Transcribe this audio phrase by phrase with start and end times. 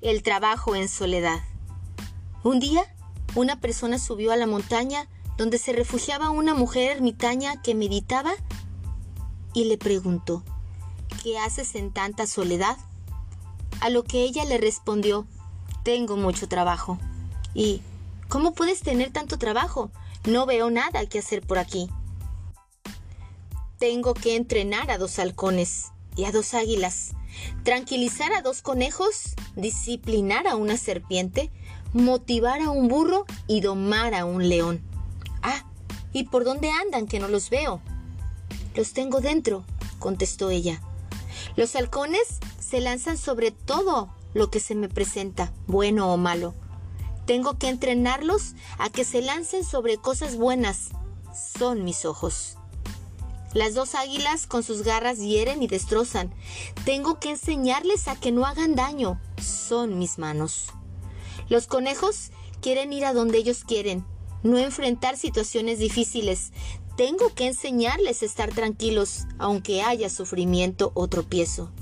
[0.00, 1.40] El trabajo en soledad.
[2.42, 2.82] Un día,
[3.34, 8.32] una persona subió a la montaña donde se refugiaba una mujer ermitaña que meditaba
[9.52, 10.42] y le preguntó,
[11.22, 12.78] ¿qué haces en tanta soledad?
[13.82, 15.26] A lo que ella le respondió,
[15.82, 16.98] tengo mucho trabajo.
[17.52, 17.82] ¿Y
[18.30, 19.90] cómo puedes tener tanto trabajo?
[20.24, 21.90] No veo nada que hacer por aquí.
[23.78, 27.12] Tengo que entrenar a dos halcones y a dos águilas,
[27.62, 31.50] tranquilizar a dos conejos, disciplinar a una serpiente,
[31.92, 34.82] motivar a un burro y domar a un león.
[35.42, 35.64] Ah,
[36.12, 37.80] ¿y por dónde andan que no los veo?
[38.74, 39.64] Los tengo dentro,
[39.98, 40.80] contestó ella.
[41.56, 46.54] Los halcones se lanzan sobre todo lo que se me presenta, bueno o malo.
[47.26, 50.90] Tengo que entrenarlos a que se lancen sobre cosas buenas.
[51.58, 52.56] Son mis ojos.
[53.52, 56.32] Las dos águilas con sus garras hieren y destrozan.
[56.84, 59.20] Tengo que enseñarles a que no hagan daño.
[59.40, 60.68] Son mis manos.
[61.48, 64.04] Los conejos quieren ir a donde ellos quieren,
[64.44, 66.52] no enfrentar situaciones difíciles.
[66.96, 71.72] Tengo que enseñarles a estar tranquilos, aunque haya sufrimiento o tropiezo.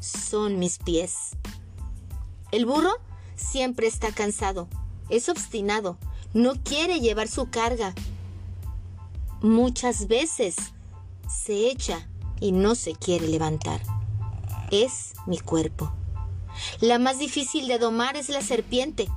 [0.00, 1.36] Son mis pies.
[2.50, 2.92] El burro
[3.36, 4.68] siempre está cansado,
[5.08, 5.98] es obstinado,
[6.34, 7.94] no quiere llevar su carga.
[9.40, 10.56] Muchas veces
[11.32, 12.08] se echa
[12.40, 13.80] y no se quiere levantar.
[14.70, 15.92] Es mi cuerpo.
[16.80, 19.08] La más difícil de domar es la serpiente.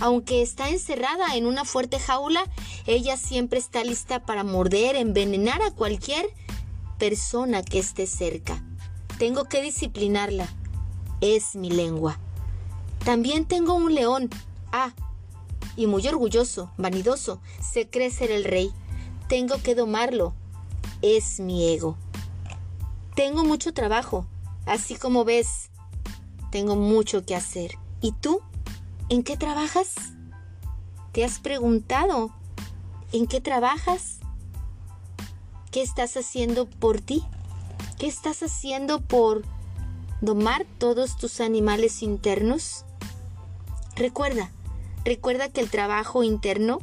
[0.00, 2.44] Aunque está encerrada en una fuerte jaula,
[2.86, 6.26] ella siempre está lista para morder, envenenar a cualquier
[6.98, 8.62] persona que esté cerca.
[9.18, 10.48] Tengo que disciplinarla.
[11.20, 12.18] Es mi lengua.
[13.04, 14.30] También tengo un león.
[14.70, 14.92] Ah,
[15.76, 18.70] y muy orgulloso, vanidoso, se cree ser el rey.
[19.28, 20.34] Tengo que domarlo
[21.02, 21.96] es mi ego.
[23.14, 24.26] Tengo mucho trabajo,
[24.66, 25.70] así como ves,
[26.50, 27.72] tengo mucho que hacer.
[28.00, 28.40] ¿Y tú?
[29.08, 29.94] ¿En qué trabajas?
[31.12, 32.30] ¿Te has preguntado
[33.12, 34.18] en qué trabajas?
[35.70, 37.24] ¿Qué estás haciendo por ti?
[37.98, 39.42] ¿Qué estás haciendo por
[40.20, 42.84] domar todos tus animales internos?
[43.96, 44.52] Recuerda,
[45.04, 46.78] recuerda que el trabajo interno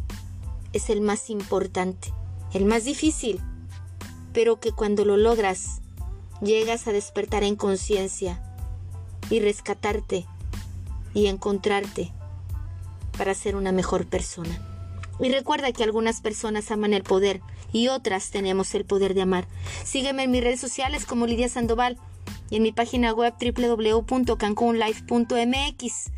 [0.73, 2.13] es el más importante,
[2.53, 3.41] el más difícil
[4.35, 5.79] pero que cuando lo logras,
[6.41, 8.44] llegas a despertar en conciencia
[9.29, 10.25] y rescatarte
[11.13, 12.12] y encontrarte
[13.18, 14.59] para ser una mejor persona.
[15.22, 17.40] Y recuerda que algunas personas aman el poder
[17.72, 19.47] y otras tenemos el poder de amar.
[19.85, 21.97] Sígueme en mis redes sociales como Lidia Sandoval
[22.50, 26.12] y en mi página web www.cancunlife.mx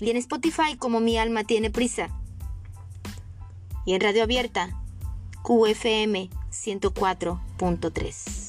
[0.00, 2.08] y en Spotify como Mi Alma Tiene Prisa
[3.86, 4.76] y en Radio Abierta
[5.44, 8.39] QFM 104.3.